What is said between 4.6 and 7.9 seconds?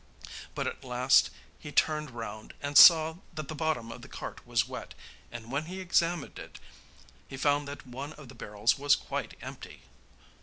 wet, and when he examined it, he found that